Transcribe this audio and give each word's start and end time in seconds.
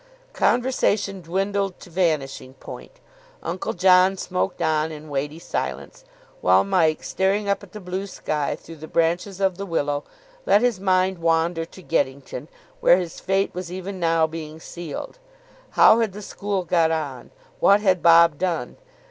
Conversation 0.33 1.21
dwindled 1.21 1.79
to 1.79 1.91
vanishing 1.91 2.55
point. 2.55 2.93
Uncle 3.43 3.73
John 3.73 4.17
smoked 4.17 4.59
on 4.59 4.91
in 4.91 5.09
weighty 5.09 5.37
silence, 5.37 6.05
while 6.41 6.63
Mike, 6.63 7.03
staring 7.03 7.47
up 7.47 7.61
at 7.61 7.71
the 7.71 7.79
blue 7.79 8.07
sky 8.07 8.55
through 8.59 8.77
the 8.77 8.87
branches 8.87 9.39
of 9.39 9.57
the 9.57 9.65
willow, 9.67 10.03
let 10.47 10.61
his 10.63 10.79
mind 10.79 11.19
wander 11.19 11.65
to 11.65 11.83
Geddington, 11.83 12.47
where 12.79 12.97
his 12.97 13.19
fate 13.19 13.53
was 13.53 13.71
even 13.71 13.99
now 13.99 14.25
being 14.25 14.59
sealed. 14.59 15.19
How 15.77 15.99
had 15.99 16.13
the 16.13 16.23
school 16.23 16.63
got 16.63 16.89
on? 16.89 17.29
What 17.59 17.81
had 17.81 18.01
Bob 18.01 18.39
done? 18.39 18.77